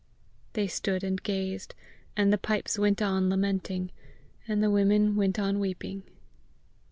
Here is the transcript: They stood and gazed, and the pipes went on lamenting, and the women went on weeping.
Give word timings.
They 0.53 0.65
stood 0.65 1.03
and 1.03 1.21
gazed, 1.21 1.75
and 2.17 2.33
the 2.33 2.39
pipes 2.39 2.79
went 2.79 3.03
on 3.03 3.29
lamenting, 3.29 3.91
and 4.47 4.63
the 4.63 4.71
women 4.71 5.15
went 5.15 5.37
on 5.37 5.59
weeping. 5.59 6.01